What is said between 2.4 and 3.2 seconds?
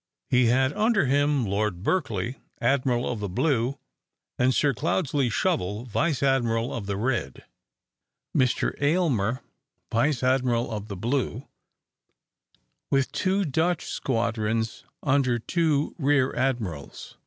Admiral of